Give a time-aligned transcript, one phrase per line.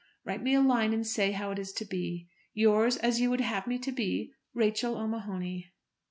[0.25, 2.27] Write me a line, and say how it is to be.
[2.55, 5.71] Yours as you would have me to be, RACHEL O'MAHONY.